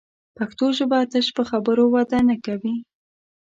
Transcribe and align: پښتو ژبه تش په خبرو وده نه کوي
پښتو 0.37 0.65
ژبه 0.77 0.99
تش 1.11 1.27
په 1.37 1.43
خبرو 1.49 1.85
وده 1.93 2.19
نه 2.29 2.35
کوي 2.45 2.75